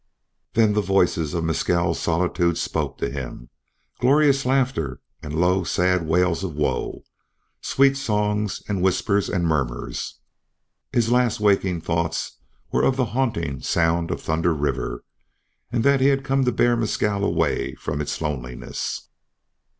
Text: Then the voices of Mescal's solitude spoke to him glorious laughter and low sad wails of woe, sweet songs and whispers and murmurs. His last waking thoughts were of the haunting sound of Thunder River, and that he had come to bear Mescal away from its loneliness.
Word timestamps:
Then 0.55 0.73
the 0.73 0.81
voices 0.81 1.35
of 1.35 1.43
Mescal's 1.43 1.99
solitude 1.99 2.57
spoke 2.57 2.97
to 2.97 3.11
him 3.11 3.51
glorious 3.99 4.47
laughter 4.47 4.99
and 5.21 5.35
low 5.39 5.63
sad 5.63 6.07
wails 6.07 6.43
of 6.43 6.55
woe, 6.55 7.03
sweet 7.61 7.95
songs 7.95 8.63
and 8.67 8.81
whispers 8.81 9.29
and 9.29 9.45
murmurs. 9.45 10.15
His 10.91 11.11
last 11.11 11.39
waking 11.39 11.81
thoughts 11.81 12.39
were 12.71 12.83
of 12.83 12.95
the 12.97 13.05
haunting 13.13 13.61
sound 13.61 14.09
of 14.09 14.19
Thunder 14.23 14.55
River, 14.55 15.03
and 15.71 15.83
that 15.83 16.01
he 16.01 16.07
had 16.07 16.25
come 16.25 16.45
to 16.45 16.51
bear 16.51 16.75
Mescal 16.75 17.23
away 17.23 17.75
from 17.75 18.01
its 18.01 18.19
loneliness. 18.19 19.07